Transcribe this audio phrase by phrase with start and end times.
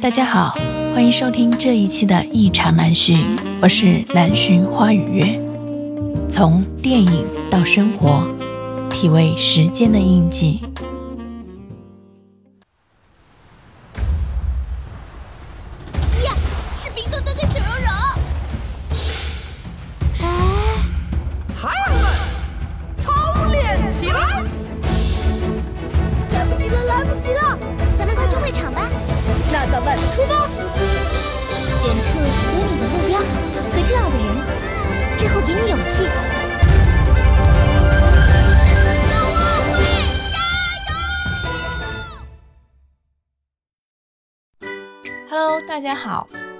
[0.00, 0.56] 大家好，
[0.92, 3.18] 欢迎收听这一期的《异常难寻》，
[3.62, 5.40] 我是南巡花语月。
[6.28, 8.26] 从电影到生活，
[8.90, 10.60] 体味时间的印记。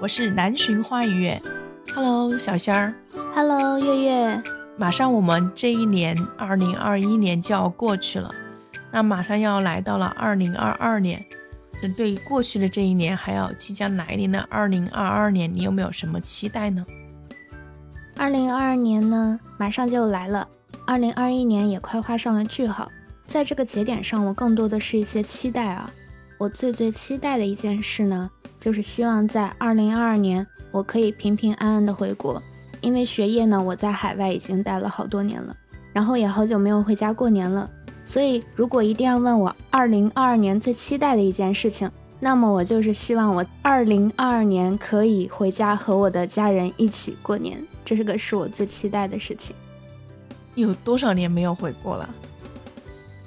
[0.05, 1.41] 我是南浔花语月。
[1.95, 2.93] Hello，小仙儿。
[3.35, 4.43] Hello，月月。
[4.77, 8.31] 马上我们这一年，二零二一年就要过去了，
[8.93, 11.25] 那马上要来到了二零二二年。
[11.83, 16.85] 那对过去的这一年，还有即将来临的二零二二年，你有没有什么期待呢？
[18.15, 20.47] 二零二二年呢，马上就来了，
[20.87, 22.93] 二零二一年也快画上了句号。
[23.27, 25.91] 在这个节点上，我更多的是一些期待啊。
[26.37, 28.31] 我最最期待的一件事呢，
[28.65, 32.43] 就是希望在二零二二年，我可以平平安安的回国。
[32.81, 35.55] 因为学业呢，我在海外已经待了好多年了，
[35.93, 37.69] 然后也好久没有回家过年了。
[38.07, 49.55] 所以，如果一定要问我二零二二年最期待的一件事情，那么我就是希望我二零二二年可以回家和我的家人一起过年，这是个是我最期待的事情。
[50.55, 52.09] 有多少年没有回国了？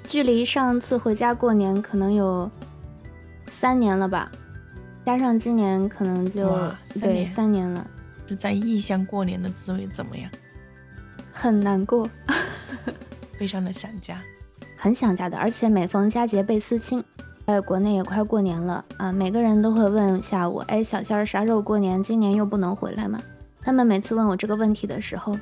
[0.02, 2.50] 距离上次回家过年可能有
[3.46, 4.32] 三年了吧，
[5.08, 7.90] 加上今年可能就三对年三年了，
[8.26, 10.30] 就在异乡过年的滋味怎么样？
[11.32, 12.06] 很难过，
[13.40, 14.20] 非常的想家。
[14.76, 15.38] 很想家的。
[15.38, 17.02] 而且每逢佳节倍思亲，
[17.46, 22.02] 在国内也快过年了啊，每个人都会问一下我，哎，小仙儿啥时候过年？
[22.02, 23.18] 今年又不能回来吗？
[23.62, 25.38] 他们每次问我这个问题的时候，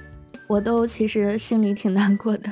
[0.47, 2.49] 我都其实心里挺难过的。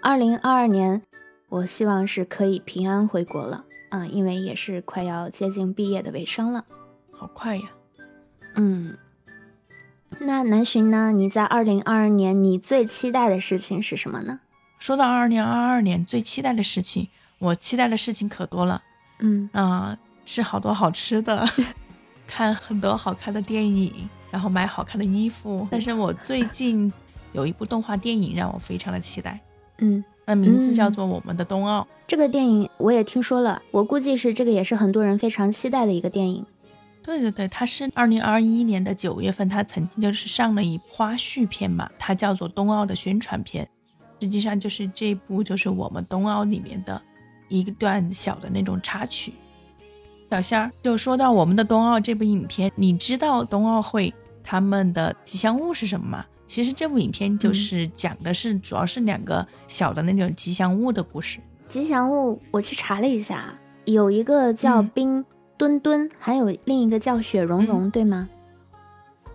[0.00, 1.02] 二零二二年，
[1.50, 6.64] 我希望是可以平安回国了，嗯，因为也是快要接近毕业的尾声了。
[7.12, 7.62] 好快呀！
[8.54, 8.96] 嗯，
[10.20, 11.12] 那南巡呢？
[11.12, 14.40] 你在二零二二年你最期待的事情是什么呢？
[14.78, 17.08] 说到二零二二年最期待的事情，
[17.38, 18.82] 我期待的事情可多了
[19.20, 19.96] 嗯啊、
[20.26, 21.48] 吃好多好吃的，
[22.26, 25.66] 看很多好看的电影，然后买好看的衣服。
[25.70, 26.92] 但是我最近
[27.32, 29.40] 有一部动画电影让我非常的期待，
[29.78, 31.80] 嗯，那名字叫嗯做《我们的冬奥》。
[32.06, 36.44] 这个电影我也听说了，我估计是这个也是很多人非常期待的一个电影。
[37.02, 43.68] 对对对，它是二零二一年的九月份，它曾经就是上了一花絮片嘛，它叫做冬奥的宣传片，
[44.20, 47.00] 实际上就是这部就是我们冬奥里面的
[47.48, 49.32] 一段小的那种插曲。
[50.28, 54.12] 小仙儿就说到我们的冬奥这部影片，你知道冬奥会
[54.42, 56.26] 他们的吉祥物是什么吗？
[56.46, 61.38] 其实这部影片就是讲的是、主要是两个小的那种吉祥物的故事。
[61.68, 63.52] 吉祥物我去查了一下，
[63.84, 65.24] 有一个叫嗯冰
[65.56, 68.28] 墩墩，还有另一个叫雪融融，对吗？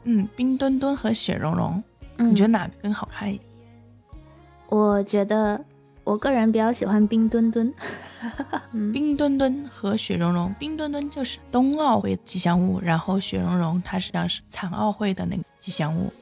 [0.04, 1.84] 嗯，冰墩墩和雪融融，
[2.18, 3.50] 嗯，你觉得哪个更好看一点？
[4.70, 5.64] 我觉得
[6.06, 7.72] 我个人比较喜欢冰墩墩。
[8.72, 16.14] 嗯冰墩墩和雪融融，冰墩墩就是冬奥会吉祥物，然后雪融融它实际上是残奥会的那个吉祥物，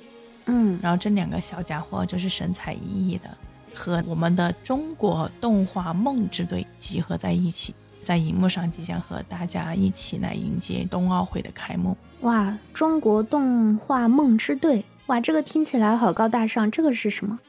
[0.50, 3.30] 嗯然后这两个小家伙就是神采奕奕的，
[3.74, 7.74] 和我们的中国动画梦之队集合在一起，
[8.04, 11.96] 在荧幕上即将和大家一起来迎接冬奥会的开幕。
[12.22, 16.70] 哇，中国动画梦之队，哇，这个听起来好高大上。
[16.70, 17.40] 这个是什么？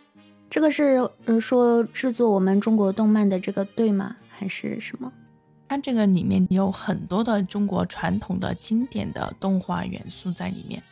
[0.49, 4.16] 这个是呃说制作我们中国动漫的这个队吗？
[4.28, 5.12] 还是什么？
[5.69, 10.83] 它这个里面有很多的中国传统的经典的动画元素在里面。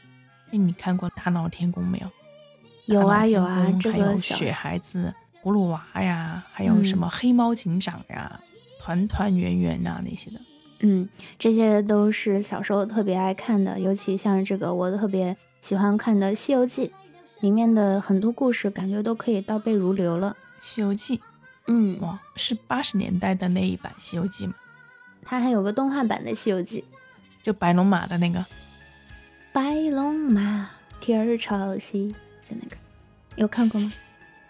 [0.50, 2.10] 哎，你看过《大闹天宫》没有？
[2.86, 8.40] 有啊有啊，宫还有这个雪孩子、葫芦娃呀，还有什嗯么黑猫警长呀、
[8.80, 10.40] 团团圆圆呐那些的。
[10.80, 11.08] 嗯，
[11.38, 16.86] 这些都是小时候特别爱看的，尤其像这个我特别喜欢看的《西游记》，
[17.40, 20.36] 里面的很多故事感觉都可以倒背如流了。
[20.64, 21.18] 《西游记》
[21.66, 24.54] 嗯，哇，是八十年代的那一版《西游记》吗？
[25.22, 26.80] 它还有个动画版的《西游记》，
[27.44, 28.42] 就白龙马的那个。
[29.58, 30.70] 白龙马，
[31.00, 32.14] 天儿朝西，
[32.48, 32.76] 就那个，
[33.34, 33.92] 有看过吗？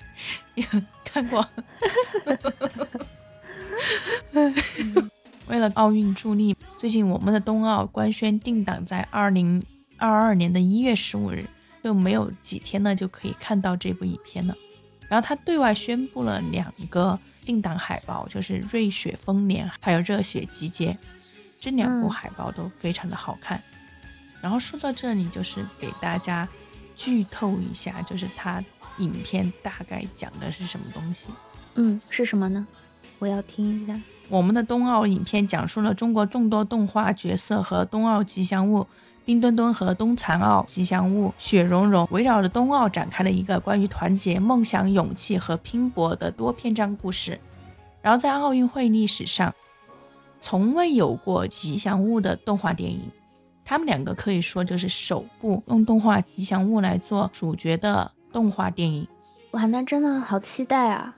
[0.55, 0.65] 有
[1.03, 1.49] 看过。
[5.49, 9.65] 为了奥运助力，最近我们的冬奥官宣定档在二零
[9.97, 11.47] 二二年的一月十五日，
[11.83, 14.55] 就没有几天呢就可以看到这部影片了。
[15.09, 20.93] 然后他对外宣布了两个定档海报，就是《瑞雪丰年》还有《热血集结》。
[21.59, 23.59] 这两部嗯海报都非常的好看。
[24.41, 26.49] 然后说到这里，就是给大家
[26.95, 28.65] 剧透一下，就是它
[28.99, 31.29] 影片大概讲的是什么东西。
[31.75, 32.67] 嗯，是什么呢？
[33.19, 34.01] 我要听一下。
[34.29, 38.87] 我们的冬奥影片讲述了中国众多动画角色和冬奥吉祥物
[39.25, 47.41] 冰墩墩和冬残奥吉祥物雪融融，围绕着冬奥展开了一个关于团结、梦想、勇气和拼搏的多篇章故事。
[48.01, 49.55] 然后在奥运会历史上，
[50.41, 53.01] 从未有过吉祥物的动画电影，
[53.69, 59.07] 他们两个可以说就是首部用动画吉祥物来做主角的动画电影。
[59.51, 61.15] 哇，那真的好期待啊！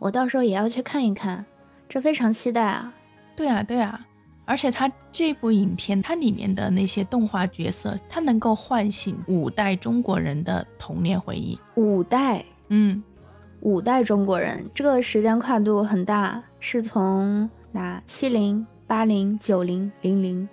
[0.00, 1.46] 我到时候也要去看一看，
[1.88, 2.92] 这非常期待啊！
[3.36, 4.04] 对啊，对啊，
[4.46, 11.56] 而且它这部影片，它里面的那些动画角色，它能够唤醒五代中国人的童年回忆。
[11.76, 13.00] 五代，嗯，
[13.60, 20.48] 五代中国人，这个时间跨度很大，是从哪七零、八零、九零、零零、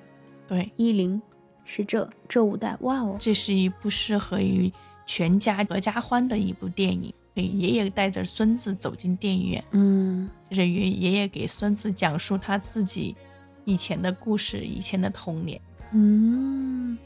[0.47, 1.21] 对，一零，
[1.65, 2.77] 是这这五代。
[2.81, 4.71] 哇哦，这是一部适合于
[5.05, 7.13] 全家合家欢的一部电影。
[7.35, 13.15] 给，爷爷带着孙子走进电影院，嗯，就是爷爷爷给孙子讲述他自己
[13.63, 15.61] 以前的故事，以前的童年。
[15.91, 16.97] 嗯，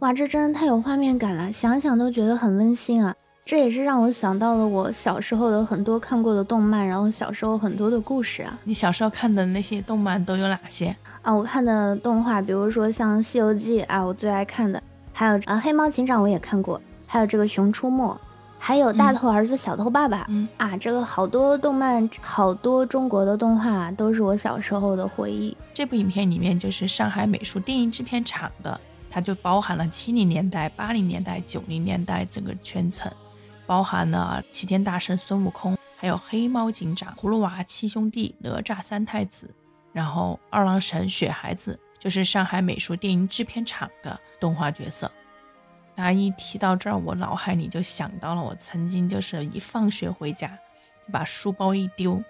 [0.00, 3.16] 哇，这真的太有画面感了，想想都觉得很温馨啊！
[3.44, 10.94] 这也是让我想到了我小时候的很多看过的动漫，然后小时候很多的故事啊你小时候看的那些动漫都有哪些？
[11.22, 11.34] 啊！
[11.34, 14.80] 我看的动画，比如说像《西游记》啊，我最爱看的，
[15.12, 18.14] 还有啊《黑猫警长》我也看过，还有这个《熊出没》，
[18.56, 25.56] 还有《大头儿子小头爸爸》嗯啊，这个好多动漫，好多中国的动画都是我小时候的回忆。
[25.74, 33.10] 这部影片里面就是上海美术电影制片厂的，它就包含了七零年代、八零年代、九零年代整个圈层，
[33.70, 39.48] 包含了齐天大圣孙悟空，还有黑猫警长、葫芦娃七兄弟、哪吒三太子，
[39.92, 45.08] 然后二郎神、雪孩子，就是上海美术电影制片厂的动画角色。
[45.94, 50.58] 那一提到这儿，我脑海里就想到了我曾经就是一放学回家，
[51.12, 52.20] 把书包一丢，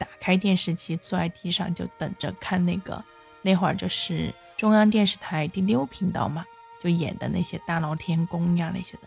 [0.00, 3.00] 打开电视机，坐在地上就等着看那个。
[3.40, 6.44] 那会儿就是中央电视台第六频道嘛，
[6.82, 9.02] 就演的那些大闹天宫呀那些的。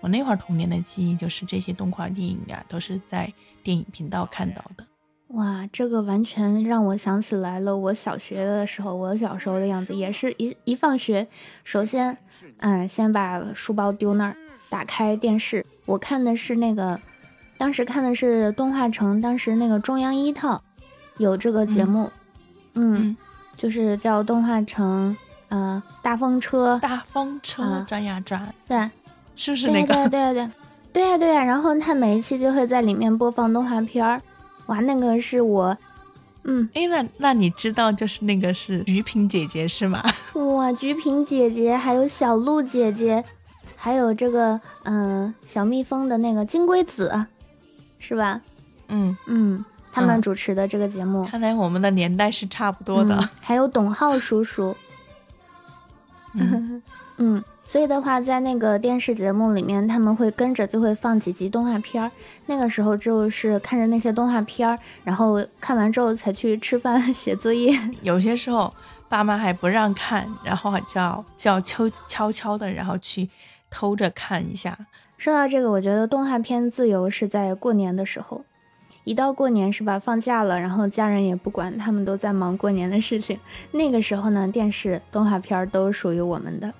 [0.00, 4.84] 我那会儿童年的记忆就是这些动画电影呀，都是在电影频道看到的。
[5.28, 11.28] 哇，这个完全让我想起来了，我小学的时候，我小时候的样子也是一一放学，
[11.64, 12.16] 首先，
[12.58, 14.36] 嗯，先把书包丢那儿，
[14.70, 16.98] 打开电视，我看的是那个，
[17.58, 20.62] 当时看的是动画城，当时那个中央一套
[21.18, 22.10] 有这个节目，
[22.72, 23.16] 嗯，嗯
[23.54, 25.14] 就是叫动画城，
[25.50, 28.90] 嗯、大风车，大风车啊转呀转，对，
[29.38, 29.94] 是不是那个？
[29.94, 30.50] 对呀对呀对呀
[30.92, 34.20] 对呀对呀，然后他每一期就会在里面播放动画片儿，
[34.66, 35.76] 哇，那个是我，
[36.42, 36.68] 嗯。
[36.74, 40.02] 哎，那那你知道就是那个是菊萍姐姐是吗？
[40.34, 43.24] 哇， 菊萍姐姐，还有小鹿姐姐，
[43.76, 47.26] 还有这个嗯、小蜜蜂的那个金龟子，
[48.00, 48.40] 是吧？
[48.88, 53.14] 嗯，嗯，他们嗯主持的这个节目，看来我们的年代是差不多的。
[53.16, 54.74] 嗯还有董浩叔叔，
[56.34, 56.82] 嗯
[57.18, 62.10] 嗯，所以的话，在那个电视节目里面，他们会跟着就会放几集动画片儿。
[62.46, 67.78] 那个时候就是看着那些动画片儿，然后看完之后才去吃饭、 写作业。
[68.00, 68.72] 有些时候
[69.06, 73.28] 爸妈还不让看，然后还叫叫悄悄悄的，然后去
[73.68, 74.78] 偷着看一下。
[75.18, 78.46] 说到这个，我觉得动画片自由是在过年的时候，
[79.04, 83.38] 一到过年是吧，放假了，然后家人也不管，他们都在忙过年的事情。
[83.72, 86.72] 那个时候呢，电视动画片儿都属于我们的。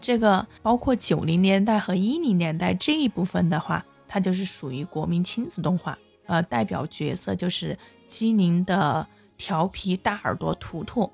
[0.00, 7.78] 这个包括九零年代和一零年代这一部分的话，它就是属于国民亲子动画，呃，代表角色就是
[8.08, 11.10] 机灵的调皮大耳朵图图，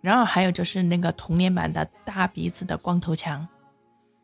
[0.00, 3.46] 然后还有就是那个童年版的大鼻子的光头强，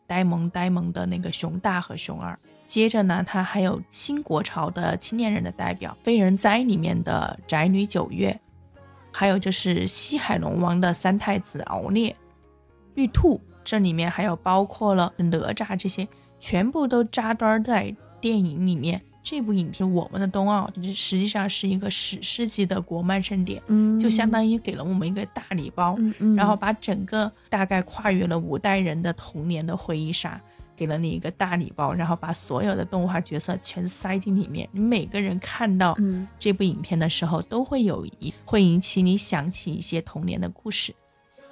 [0.06, 2.38] 呆萌呆萌的那个熊大和熊二。
[2.66, 8.40] 接着呢，它还有新国潮的青年人的代表《非人哉》里面的宅女九月，
[9.10, 12.14] 还有就是西海龙王的三太子敖烈、
[12.94, 13.40] 玉兔，
[13.70, 16.08] 这里面还有包括了哪吒这些，
[16.40, 19.00] 全部都扎堆儿在电影里面。
[19.22, 30.40] 这部影片《我们的冬奥》实际上是一个史诗级的国漫盛典，嗯，就相当于给了我们一个大礼包，嗯嗯，然后把整个大概跨越了五代人的童年的回忆杀，
[30.74, 34.68] 给了你一个大礼包，然后把所有的动画角色全塞进里面。
[34.72, 40.92] 你每个人看到嗯这部影片的时候，都会有一会引起你想起一些童年的故事。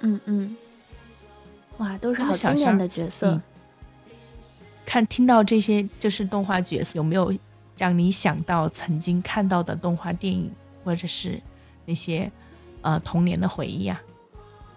[0.01, 0.57] 嗯嗯，
[1.79, 3.31] 哇，都是好经典的角色。
[3.31, 3.41] 嗯
[4.85, 7.31] 看听到这些就是动画角色，有没有
[7.77, 10.51] 让你想到曾经看到的动画电影，
[10.83, 11.39] 或者是
[11.85, 12.31] 那些
[12.81, 14.01] 呃童年的回忆啊？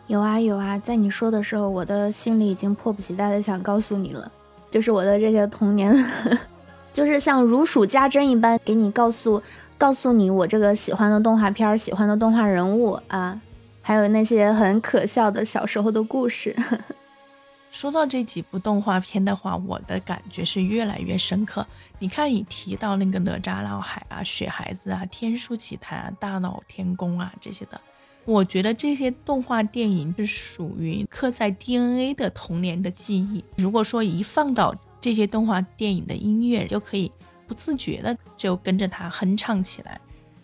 [0.09, 4.31] 有啊有啊，在你说的时候，我的心里已经迫不及待的想告诉你了，
[4.71, 5.95] 就是我的这些童年，
[6.93, 9.43] 就是像如数家珍一般，给你告诉
[9.79, 13.41] 告诉你我这个喜欢的动画片、喜欢的动画人物啊，
[13.83, 16.57] 还有那些很可笑的小时候的故事。
[17.71, 21.67] 说到这几部动画片的话，我的感觉是越来越深刻。
[21.99, 27.81] 你看，你提到那个哪吒闹海啊、雪孩子啊、天书奇谭啊、大闹天宫啊这些的。
[28.27, 33.43] 我觉得这些动画电影是属于刻在 DNA 的童年的记忆。
[33.57, 37.11] 如果说一放到这些动画电影的音乐，就可以
[37.49, 39.99] 不自觉的就跟着它哼唱起来。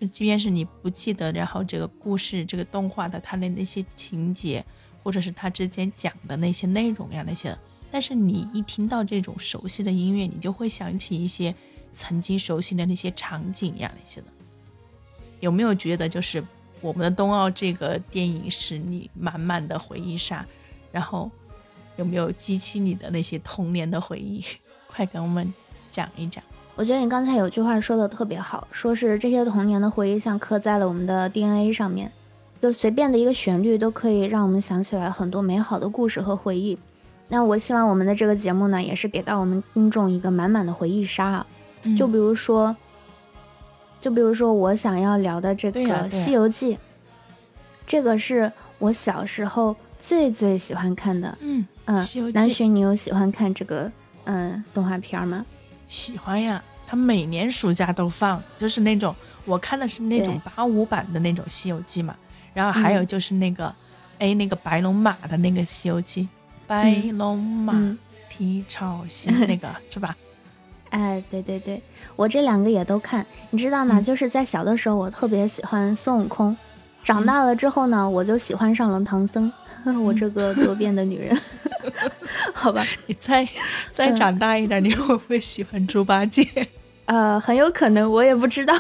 [0.07, 4.65] 即便是你不记得，然后这个故事、这个动画的它的那些情节，
[5.03, 7.57] 或者是它之间讲的那些内容呀那些，
[7.91, 11.55] 但是你一听到这种熟悉的音乐，你就会想起一些
[11.93, 14.27] 曾经熟悉的那些场景呀那些的。
[15.41, 16.45] 有没有觉得就是？
[16.81, 20.47] 我们的冬奥这个电影是你满满的回忆杀，
[20.93, 21.29] 然后
[21.97, 24.45] 有没有激起你的那些童年的回忆？
[24.87, 25.53] 快跟我们
[25.91, 26.41] 讲一讲。
[26.79, 32.13] 我觉得你刚才有句话说的特别好，说是这些童年的回忆像刻在了我们的 DNA 上面，
[32.63, 36.79] 就随便的一个旋律都可以让我们想起来很多美好的故事和回忆。
[37.31, 41.47] 那我希望我们的这个节目呢，也是给到我们听众一个满满的回忆杀啊，
[41.97, 42.77] 就比如说。
[44.01, 46.77] 就比如说我想要聊的这个《西游记》，
[47.85, 51.37] 这个是我小时候最最喜欢看的。
[51.41, 51.97] 嗯嗯，
[52.33, 53.91] 南浔，你有喜欢看这个
[54.27, 55.45] 嗯动画片吗？
[55.89, 59.15] 喜欢呀，他每年暑假都放，就是那种
[59.45, 62.15] 我看的是那种八五版的那种《西游记》嘛。
[62.55, 63.75] 然后还有就是那个
[64.19, 66.23] 哎那个白龙马的那个《西游记》，
[66.67, 67.97] 白龙马
[68.29, 70.17] 蹄朝西那个 是吧？
[70.91, 71.83] 哎，对对对，
[72.17, 74.01] 我这两个也都看，你知道吗？
[74.01, 76.57] 就是在小的时候，我特别喜欢孙悟空，
[77.05, 79.53] 长大了之后呢，我就喜欢上了唐僧。
[80.05, 81.39] 我这个多变的女人，
[82.53, 82.85] 好吧？
[83.07, 83.49] 你再
[83.91, 86.47] 再长大一点，你会不会喜欢猪八戒？
[87.07, 88.75] 呃，很有可能，我也不知道。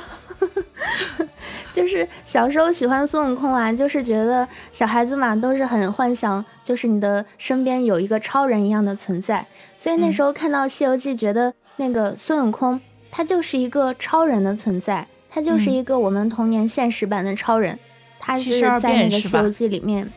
[1.72, 11.54] 就是小时候喜欢孙悟空啊，就是觉得小孩子嘛都是很幻想，就是你的身边有一个超人一样的存在，所以那时候看到《西游记》，觉得。
[11.80, 17.78] 那个孙悟空，他就是一个超人的存在，他就是一个我们童年现实版的超人。
[18.18, 20.12] 他是在那个《西游记》里面，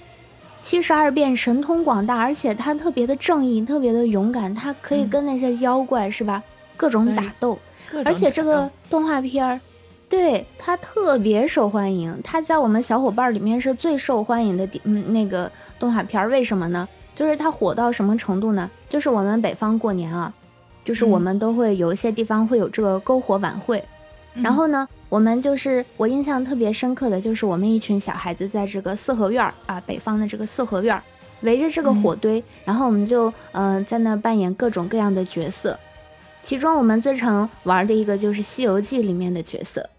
[0.62, 6.42] 七十二变神通广大，而且他特别的正义，特别的勇敢，他可以跟那些妖怪是吧，
[6.78, 7.58] 各种打斗。
[8.06, 9.60] 而且这个动画片儿，
[10.08, 14.70] 对他特别受欢迎，他在我们小伙伴里面是最受欢迎的。
[14.84, 16.88] 嗯，那个动画片儿为什么呢？
[17.14, 18.70] 就是它火到什么程度呢？
[18.88, 20.32] 就是我们北方过年啊。
[20.84, 23.84] 就是我们都会有一些地方会有这个篝火晚会，
[24.34, 31.04] 然后呢，我们就是我印象特别深刻的就是我们一群小孩子在这个四合院儿啊，北方的这个四合院儿，
[31.42, 35.78] 围着这个火堆，然后我们就嗯在那儿扮演各种各样的角色，
[36.42, 39.90] 其中我们最常玩的一个就是《西游记》里面的角色。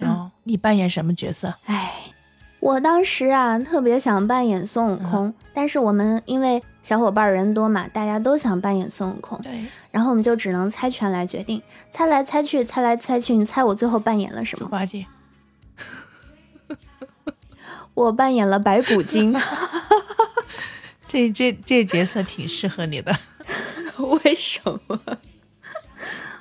[0.00, 1.54] 哦，你扮演什么角色？
[1.64, 1.90] 哎，
[2.60, 6.62] 我当时啊特别想扮演孙悟空，但是我们因为。
[6.80, 11.60] 小伙伴人多嘛，大家都想扮演孙悟空，对，然后我们就只能猜拳来决定，
[11.90, 14.64] 猜来猜去，猜来猜去，你猜我最后扮演了什么？
[14.64, 15.04] 猪八戒，
[17.92, 19.36] 我扮演了白骨精，
[21.06, 23.14] 这这这角色挺适合你的，
[24.24, 24.98] 为什么？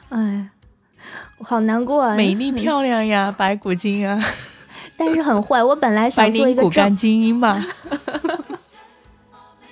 [0.07, 0.49] 哎，
[1.39, 2.15] 我好难过啊！
[2.15, 4.17] 美丽漂亮呀，白骨精啊，
[4.97, 5.63] 但是很坏。
[5.63, 7.63] 我本来想做一个骨干精英嘛。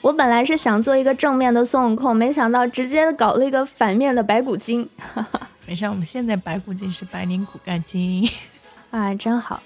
[0.01, 4.88] 我本来是想做一个正面的孙悟空，没想到直接搞了一个反面的白骨精。
[5.65, 8.29] 没事，我们现在白骨精是白领骨干精英
[8.91, 9.60] 啊，真好。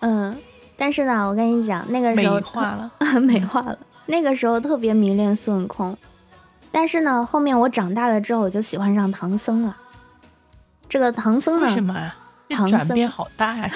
[0.00, 0.36] 嗯，
[0.76, 2.90] 但是呢，我跟你讲，那个时候美化了，
[3.20, 3.78] 美化了。
[4.06, 5.96] 那个时候特别迷恋孙悟空，
[6.72, 9.76] 但是呢，后面我长大了之后，我就喜欢上唐僧了。
[10.88, 11.68] 这个唐僧呢？
[11.68, 12.16] 为什么啊？
[12.68, 13.70] 转变好大呀！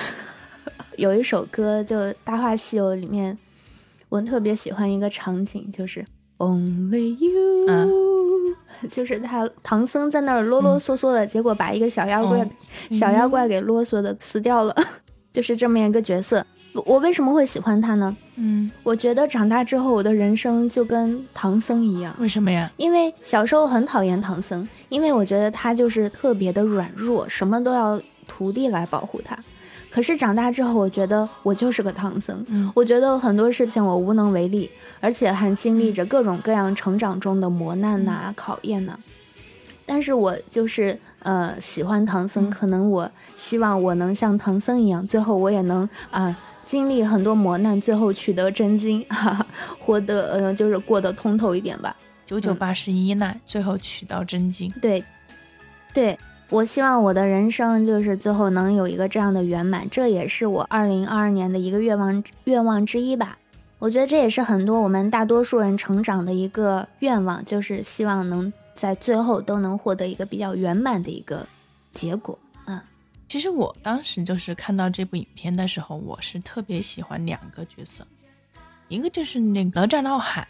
[0.98, 3.38] 有一首歌就《大话西游》里面。
[4.10, 6.02] 我特别喜欢一个场景，就是
[6.38, 8.56] Only You，
[8.88, 12.48] 就是他唐僧在那儿啰啰嗦嗦的，结果把一个小妖怪
[12.90, 14.74] 小妖怪给啰嗦的死掉了，
[15.30, 16.44] 就是这么一个角色。
[16.86, 18.16] 我为什么会喜欢他呢？
[18.36, 22.16] 嗯，我觉得长大之后我的人生就跟唐僧一样。
[22.18, 22.72] 为什么呀？
[22.78, 29.38] 因为小时候很讨厌唐僧，因为我觉得他就是特别的软弱，什么都要徒弟来保护他。
[29.90, 32.44] 可是长大之后，我觉得我就是个唐僧。
[32.48, 38.98] 嗯，我觉得很多事情我无能为力，而且还经历着各种各样成长中的磨难呐、考验呐。
[39.86, 49.46] 但是我就是呃喜欢唐僧，可能我希望我能像唐僧一样，最后我也能啊经历很多磨难，最后取得真经， 哈哈，
[49.78, 51.96] 活得呃就是过得通透一点吧。
[52.26, 54.70] 九九八十一难，最后取到真经。
[54.82, 55.02] 对，
[55.94, 56.18] 对
[56.50, 63.38] 我希望我的人生就是最后能有一个这样的圆满，这也是我二零二二年的一个愿望愿望之一吧。
[63.78, 71.46] 我觉得这也是很多我们大多数人成长的一个愿望，就是希望能在最后都能获得一个比较圆满的一个
[71.92, 72.36] 结果。
[72.66, 72.80] 嗯，
[73.28, 78.06] 其实我当时就是看到这部影片的时候，我是特别喜欢两个角色，
[78.88, 80.48] 一个就是那个哪吒闹海，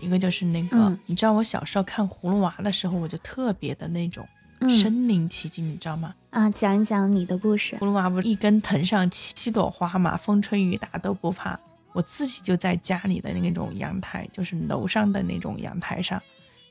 [0.00, 4.33] 一个就是那个，嗯你知道我小时候看葫芦娃的时候，我就特别的那种嗯
[4.68, 6.14] 身临其境，你知道吗？
[6.30, 7.76] 啊，讲一讲你的故事。
[7.76, 11.58] 葫芦娃不是一根藤上七七朵花嘛，风吹雨打都不怕。
[11.92, 16.20] 我自己就在家里的那种阳台，就是楼上的那种阳台上，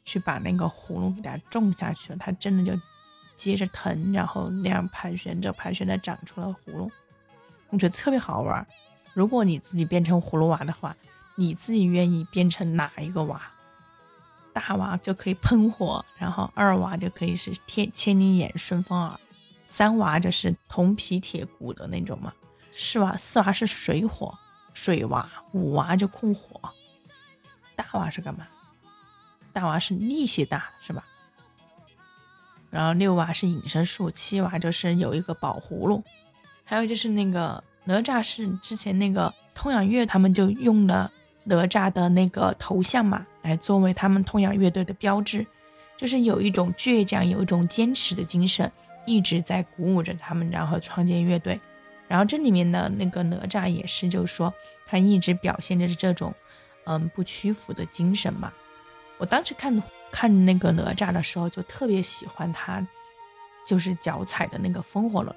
[0.03, 2.77] 去把那个葫芦给它种下去了，它真的就
[3.37, 6.91] 接着藤，然后那样盘旋着盘旋着长出了葫芦，
[7.69, 8.67] 我觉得特别好玩儿。
[9.13, 10.93] 如果你自己变成葫芦娃的话，
[11.35, 13.41] 你自己愿意变成哪一个娃？
[14.53, 19.19] 大娃就可以喷火，然后二娃就可以是天千里眼、顺风耳，
[19.65, 22.31] 三娃就是铜皮铁骨的那种嘛，
[22.71, 24.37] 四娃四娃是水火
[24.73, 26.61] 水娃，五娃就控火，
[27.75, 28.47] 大娃是干嘛？
[29.51, 31.03] 大娃是力气大是吧？
[32.69, 36.03] 然后六娃是隐身术，七娃就是有一个宝葫芦，
[36.63, 41.11] 还有就是那个哪吒是之前那个通仰月他们就用了
[41.43, 45.45] 哪吒的那个头像嘛，来作为他们痛仰乐队的标志，
[45.97, 48.71] 就是有一种倔强，有一种坚持的精神，
[49.05, 51.59] 一直在鼓舞着他们，然后创建乐队。
[52.07, 54.53] 然后这里面的那个哪吒也是，就是说
[54.85, 56.33] 他一直表现着这种，
[56.85, 58.51] 嗯，不屈服的精神嘛。
[59.17, 59.81] 我当时看
[60.11, 62.85] 看那个哪吒的时候，就特别喜欢他，
[63.65, 65.35] 就是脚踩的那个风火轮。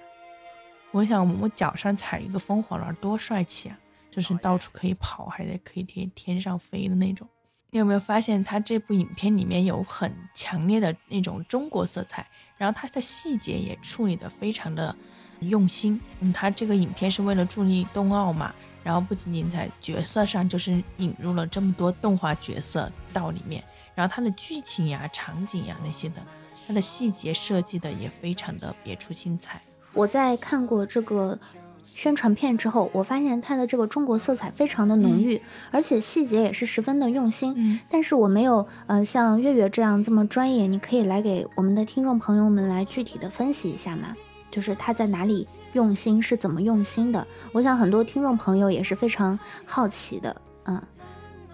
[0.92, 3.78] 我想我脚上踩一个风火轮多帅气啊！
[4.16, 7.28] 就是到处可以跑，还得可以天天上飞的那种。
[7.70, 14.96] 你有没有发现，他这部影片里面有很强烈的那种中国色彩，然后它的细节也处理的非常的
[15.40, 16.00] 用心。
[16.20, 23.62] 嗯，他这个影片是为了助力冬奥嘛，然后不仅仅在角色上，就是引入了这么多动画角色到里面，
[23.94, 26.22] 然后它的剧情呀、场景呀那些的，
[26.66, 29.60] 它的细节设计的也非常的别出心裁。
[29.92, 31.38] 我在看过这个
[31.86, 37.54] 宣传片之后，我发现它的这个中国色彩非常的浓郁，而且细节也是十分的用心。
[37.56, 44.14] 嗯但是我没有呃像月月这样这么专业，你可以来给我们的听众朋友们来具体的分析一下吗？
[44.50, 47.26] 就是他在哪里用心，是怎么用心的？
[47.52, 50.36] 我想很多听众朋友也是非常好奇的。
[50.64, 50.82] 嗯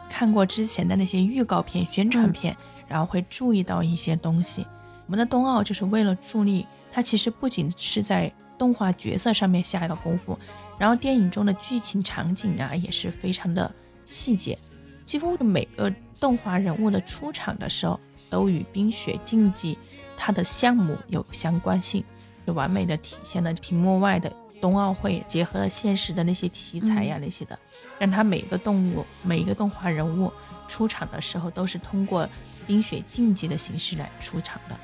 [0.09, 4.66] 看过之前的那些预告片、宣传片，然后会注意到一些东西。
[5.07, 8.31] 我们的冬奥就是为了助力，它其实不仅是在
[8.62, 10.38] 动画角色上面下了功夫，
[10.79, 14.57] 然后电影中的剧情场景啊也是非常的细节，
[15.05, 17.98] 几乎每个动画人物的出场的时候
[18.31, 19.77] 都与冰雪竞技
[20.16, 22.05] 它的项目有相关性，
[22.46, 27.59] 就完美的体现了屏幕外的冬奥会结合了现实的那些题材呀、那些的，
[27.98, 30.33] 让它每个动物、每一个动画人物
[30.68, 32.29] 出场的时候都是通过
[32.64, 34.77] 冰雪竞技的形式来出场的。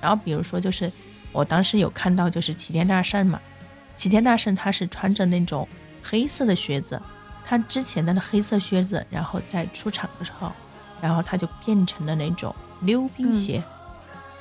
[0.00, 0.90] 然后比如说就是
[1.32, 3.40] 我当时有看到就是齐天大圣嘛，
[3.96, 5.66] 齐天大圣他是穿着那种
[6.02, 7.00] 黑色的靴子，
[7.44, 10.50] 他之前的那黑色靴子，然后在出场的时候，
[11.00, 13.62] 然后他就变成了那种溜冰鞋。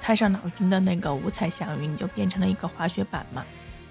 [0.02, 3.46] 太上老君的那个五彩祥云就变成了一个滑雪板嘛，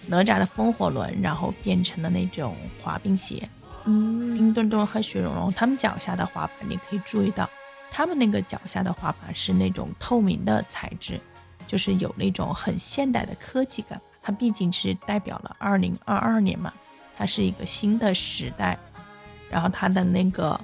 [0.06, 3.46] 哪吒的风火轮然后变成了那种滑冰鞋，
[3.84, 7.48] 嗯冰墩墩和雪融融他们脚下的滑板，你可以注意到，
[7.90, 11.20] 他们那个脚下的滑板是那种透明的材质，
[11.68, 14.00] 就是有那种很现代的科技感。
[14.20, 16.72] 它毕竟是代表了二零二二年嘛，
[17.16, 18.76] 它是一个新的时代。
[19.48, 20.60] 然后它的那个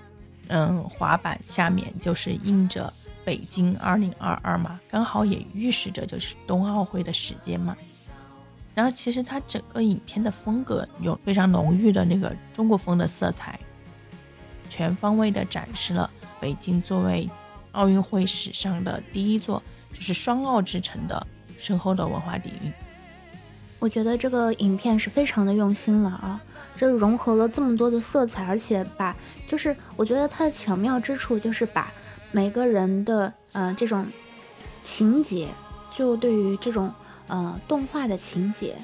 [0.48, 2.92] 嗯滑板下面就是印着
[3.24, 7.74] 北京二零二二嘛，刚好也预示着就是冬奥会的时间嘛。
[8.74, 13.58] 然后其实它整个影片的风格有非常浓郁的那个中国风的色彩，
[14.68, 17.26] 全方位的展示了北京作为
[17.72, 19.62] 奥运会史上的第一座
[19.94, 21.26] 就是双奥之城的
[21.56, 22.70] 深厚的文化底蕴。
[23.78, 26.40] 我觉得这个影片是非常的用心了啊，
[26.74, 29.14] 这融合了这么多的色彩，而且把
[29.46, 31.92] 就是我觉得它的巧妙之处就是把
[32.32, 34.06] 每个人的呃这种
[34.82, 35.48] 情节，
[35.94, 36.92] 就对于这种
[37.26, 38.74] 呃动画的情节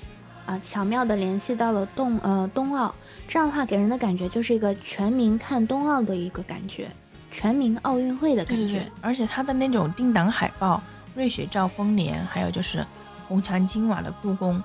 [0.45, 2.95] 啊、巧妙的联系到了冬呃冬奥，
[3.27, 6.89] 这样的话给人的感觉就是一个全民看冬奥的一个感觉，
[7.31, 8.65] 全民奥运会的感觉。
[8.65, 10.83] 对对对，而且它的那种定档海报，
[11.15, 12.87] 瑞雪兆丰年，还有就是
[13.29, 14.63] 红墙金瓦的故宫，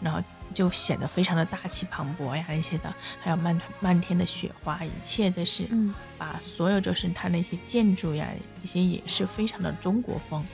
[0.00, 0.20] 然后
[0.54, 8.28] 就显得非常的大气磅礴呀那些的，还有漫漫天的雪花，一切都是嗯把所有就是它那些建筑呀，
[8.62, 10.44] 一些也是非常的中国风，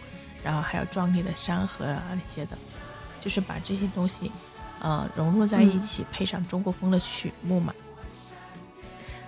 [0.42, 2.56] 然后还有壮丽的山河啊那些的，
[3.20, 4.30] 就是把这些东西
[4.80, 7.74] 呃融入在一起，配上中国风的曲目嘛。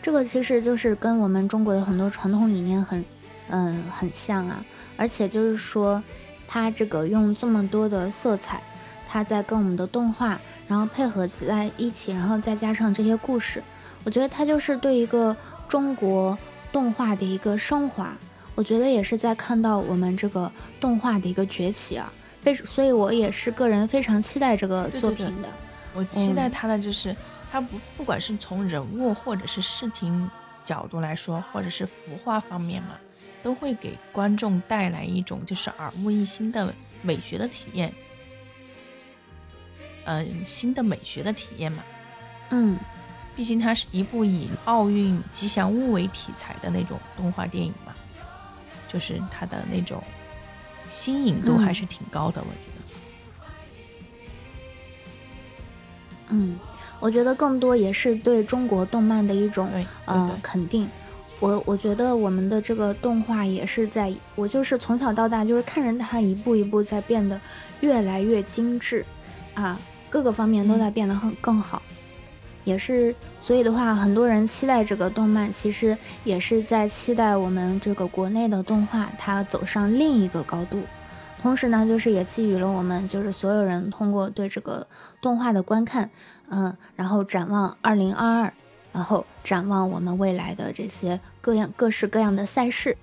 [0.02, 3.02] 这个其实就是跟我们中国的很多传统理念很，
[3.48, 4.64] 嗯，很像啊。
[4.96, 6.02] 而且就是说，
[6.46, 8.62] 它这个用这么多的色彩，
[9.08, 13.62] 它在跟我们的动画，然后配合在一起，然后再加上这些故事，
[14.04, 15.36] 我觉得它就是对一个
[15.68, 16.38] 中国
[16.70, 18.16] 动画的一个升华。
[18.54, 22.12] 我觉得也是在看到我们这个动画的一个崛起啊。
[22.40, 25.48] 非，所以我也是个人非常期待这个作品的。
[25.94, 27.14] 我期待它的就是。
[27.52, 30.28] 它不不管是从人物或者是视听
[30.64, 32.88] 角度来说，或者是服化方面嘛，
[33.44, 37.92] 都会给观众带来一种就是耳目一新的美学的体验，
[40.06, 41.84] 嗯，新的美学的体验嘛。
[42.48, 42.78] 嗯，
[43.36, 47.94] 毕竟它是一部以奥运吉祥物为题材的那种动画电影嘛，
[48.88, 50.02] 就是它的那种
[50.88, 52.82] 新颖度还是挺高的，我觉得。
[56.30, 56.58] 嗯。
[57.00, 59.68] 我觉得更多也是对中国动漫的一种
[60.06, 60.88] 呃肯定。
[61.40, 67.38] 我我觉得我们的这个动画也是在，我就是从小到大就是看着它一步一步在变得
[67.80, 69.04] 越来越精致，
[69.54, 71.82] 啊，各个方面都在变得很更好。
[72.64, 75.94] 也是所以的话，很多人期待这个动漫，其实
[76.24, 80.82] 也是在期待我们这个国内的动画它走上另一个高度。
[81.42, 84.86] 同时呢，就是也寄予了我们，就是所有人通过对这个
[85.20, 86.08] 动画的观看，
[86.48, 88.54] 嗯，然后展望二零二二，
[88.94, 92.96] 然后展望我们未来的这些各样各式各样的赛事，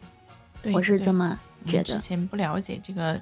[0.73, 1.83] 我是这么觉得。
[1.83, 3.21] 之前不了解这个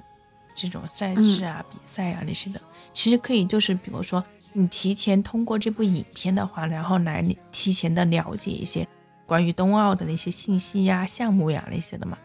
[0.54, 2.60] 这种赛事啊、比赛啊那些的，
[2.94, 8.88] 其实可以就是比如说你提前通过这部影片的话，然后来提前的了解一些
[9.26, 12.16] 关于冬奥的那些信息呀、项目呀那些的嘛。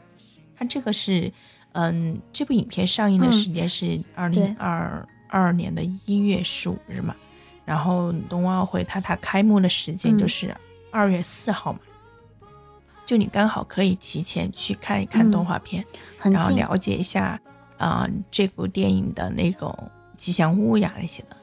[0.56, 1.34] 它这个是。
[1.78, 7.14] 嗯，这部影片上映的时间是二零二二年的一月十五日嘛，
[7.66, 10.56] 然后冬奥会它它开幕的时间就是
[10.92, 11.80] 二月四号嘛，
[13.06, 15.84] 就你刚好可以提前去看一看动画片，
[16.22, 17.40] 然后了解一下
[17.78, 19.76] 啊这部电影的那种
[20.16, 21.36] 吉祥物呀那些的。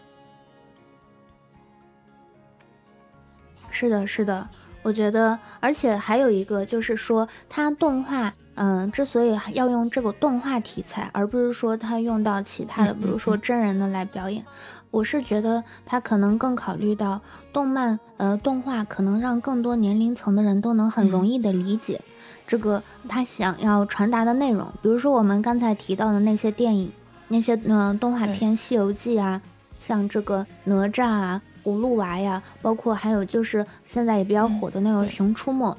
[3.71, 4.49] 是的，是的，
[4.83, 8.33] 我觉得，而且还有一个就是说，它动画。
[8.55, 14.45] 嗯，之所以要用这个动画题材，而不是说他用到其他的，比如说真人的来表演，
[14.91, 17.21] 我是觉得他可能更考虑到
[17.53, 22.03] 动漫，呃，动画可能让更多年龄层的人都能很容易的理解
[22.47, 24.71] 这个他想要传达的内容。
[24.83, 26.93] 比如说我们刚才提到的那些电影，
[27.29, 29.41] 那些嗯动画片《西游记》啊，
[29.79, 35.71] 像这个哪吒啊、葫芦娃呀，包括还有就是现在也比较火的那个《熊出没》。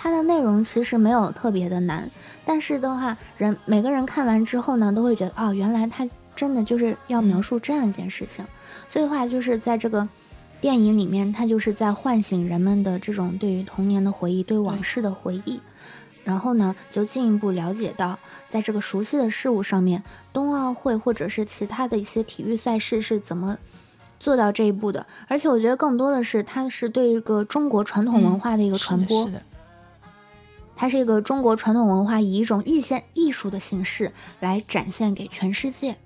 [0.00, 2.08] 它的内容其实没有特别的难，
[2.44, 8.46] 但是的话，人每个人看完之后呢，都会觉得哦，原来它真的就是要描述这样一件事情。
[8.86, 10.08] 所以的话，就是在这个
[10.60, 15.60] 电影里面，它就是在唤醒人们的这种对于童年的回忆、对往事的回忆。
[16.22, 23.56] 然后呢，就进一步了解到，在这个熟悉的事物上面，冬奥会或者是其他的一些体育赛事是怎么
[24.20, 25.06] 做到这一步的。
[25.26, 29.28] 而且我觉得更多的是，它是对一个中国传统文化的一个传播。
[30.80, 35.96] 它是一个中国传统文化以一种艺现艺术的形式来展现给全世界，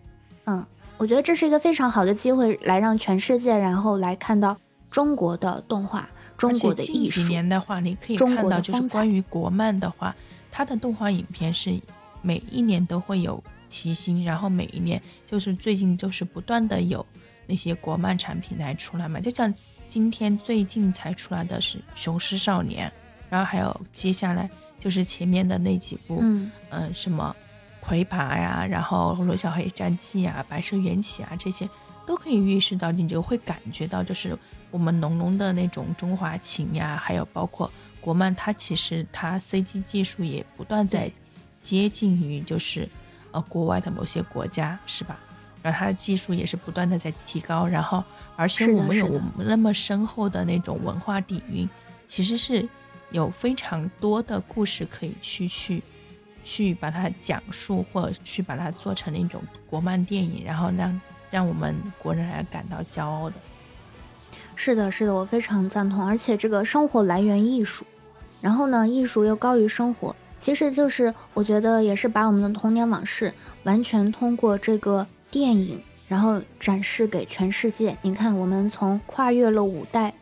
[0.46, 0.64] 嗯，
[0.96, 4.56] 我觉得这是一个非常好的机会，来让全世界然后来看到
[4.90, 6.08] 中国的动画、
[6.38, 7.20] 中国的艺术。
[7.20, 10.16] 几年的话，你可以看到就是关于国漫的话，
[10.50, 11.78] 它的动画影片是
[12.22, 17.04] 每一年都会有提新，然后每一年就是最近就是不断的有
[17.46, 19.52] 那些国漫产品来出来嘛，就像
[19.90, 22.88] 今天最近才出来的是《雄狮少年》，
[23.32, 24.50] 然后还有接下来。
[24.82, 26.18] 就是前面的那几部，
[26.70, 27.36] 嗯，什么
[27.80, 31.70] 魁拔呀，然后罗小黑战记啊，白蛇缘起啊，这些
[32.04, 34.36] 都可以预示到，你就会感觉到，就是
[34.72, 41.08] 我们浓浓的那种中华情呀，还有包括国漫，它其实它 CG 技术也不断在
[41.60, 42.88] 接近于就是
[43.30, 45.16] 呃国外的某些国家，是吧？
[45.62, 48.02] 然后它的技术也是不断的在提高，然后
[48.34, 51.70] 而且我们有我们那么深厚的那种文化底蕴，
[52.08, 52.68] 其实是。
[53.12, 55.82] 有非常多的故事可以去去
[56.42, 63.36] 去把它讲述，或者去把它做成那种国漫电影，然后让让我们国人来感到骄傲的。
[64.56, 66.06] 是的，是的，我非常赞同。
[66.06, 67.84] 而且这个生活来源艺术，
[68.40, 73.32] 然后呢，艺术又高于生活，其实就是我觉得也是把我们的童年往事
[73.64, 75.82] 完全通过这个电影。
[76.08, 77.96] 然后展示给全世界。
[78.02, 80.12] 你看，我们从跨越了五代，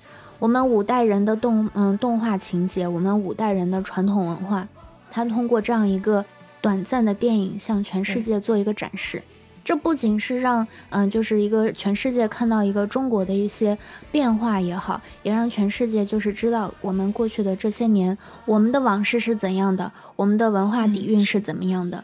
[0.41, 4.67] 我们五代人的动嗯动画情节，我们五代人的传统文化，
[5.11, 6.25] 它通过这样一个
[6.63, 9.23] 短暂的电影向全世界做一个展示。
[9.63, 13.77] 这不仅是让嗯，就是一个全世界看到一个中国的一些
[14.11, 22.03] 变化也好，也让全世界就是知道我们过去的这些年，我们的往事是怎样的，我们的文化底蕴是怎么样的，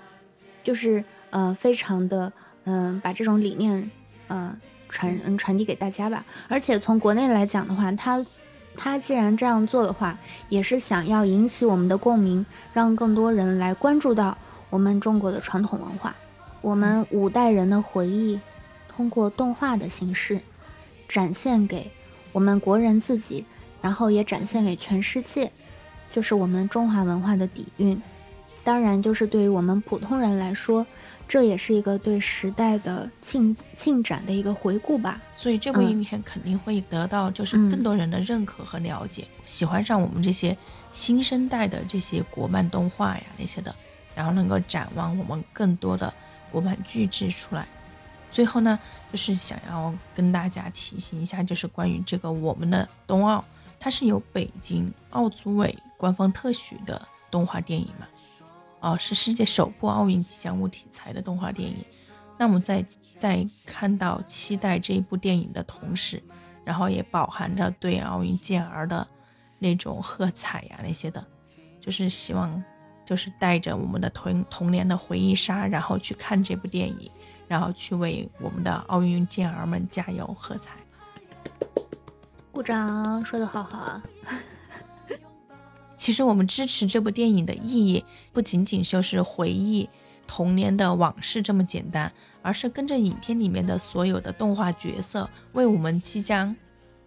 [0.63, 2.31] 就是呃，非常的
[2.65, 3.91] 嗯，把这种理念
[4.29, 4.55] 呃
[4.89, 6.25] 传嗯传递给大家吧。
[6.49, 8.25] 而且从国内来讲的话，他
[8.77, 10.19] 他既然这样做的话，
[10.49, 14.37] 也是想要引起我们的共鸣，让更多人来关注到
[14.71, 16.15] 我们中国的传统文化。
[16.61, 18.41] 我们五代人的回忆，
[18.89, 20.41] 通过动画的形式
[21.09, 21.91] 展现给
[22.33, 23.45] 我们国人自己，
[23.81, 25.53] 然后也展现给全世界，
[26.11, 28.01] 就是我们中华文化的底蕴。
[28.65, 30.85] 当然，就是对于我们普通人来说，
[31.29, 35.21] 这也是一个对时代的进进展的一个回顾吧。
[35.35, 40.57] 所以，这部影片肯定会得到就是更多人的认可和了解，喜欢上我们这些
[40.93, 43.75] 新生代的这些国漫动画呀那些的，
[44.15, 46.13] 然后能够展望我们更多的。
[46.53, 47.67] 国漫巨制出来，
[48.31, 48.79] 最后呢，
[49.11, 53.45] 就是想要跟大家提醒一下，就是关于这个我们的冬奥，
[53.79, 58.07] 它是由北京奥组委官方特许的动画电影嘛，
[58.87, 61.85] 哦，是世界首部奥运吉祥物题材的动画电影。
[62.39, 66.23] 那么在在看到期待这一部电影的同时，
[66.65, 69.05] 然后也饱含着对奥运健儿的
[69.59, 71.27] 那种喝彩呀那些的，
[71.81, 72.63] 就是希望。
[73.05, 77.09] 就是带着我们的童童年的回忆杀，然后去看这部电影，
[77.47, 80.73] 然后去为我们的奥运健儿们加油喝彩。
[82.51, 84.03] 鼓掌，说的好好啊！
[85.97, 89.89] 其实我们支持这部电影的意义，不仅仅就是回忆
[90.27, 96.55] 童年的往事这么简单，而是跟着影片里面的所有的动画角色，为我们即将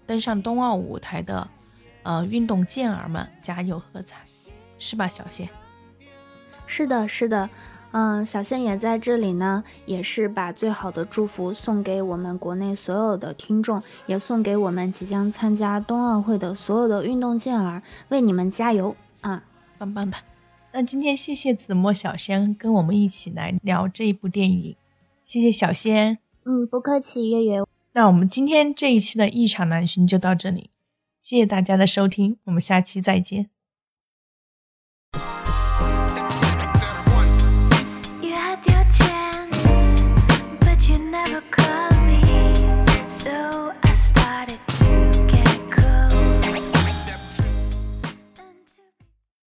[0.06, 1.47] 登上冬奥舞台的
[2.04, 4.25] 呃运动健儿们加油喝彩，
[4.78, 5.47] 是吧，小谢？
[6.65, 7.49] 是的，是的，
[7.91, 19.43] 嗯，小仙也在这里呢，也是把最好的祝福送给我们国内所有的听众，也送给我们即将参加冬奥会的所有的运动健儿，为你们加油啊！
[19.80, 20.17] 棒棒的。
[20.71, 24.75] 那今天谢谢子墨小仙跟我们一起来聊这一部电影，
[25.23, 26.19] 谢谢小仙。
[26.45, 27.63] 嗯，不客气，月月。
[27.93, 30.69] 那我们今天这一期的异常难寻就到这里，
[31.19, 33.49] 谢谢大家的收听，我们下期再见。